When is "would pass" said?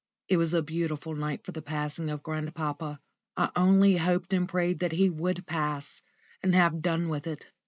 5.11-6.01